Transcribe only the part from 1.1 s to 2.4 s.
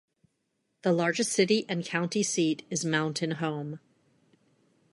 city and county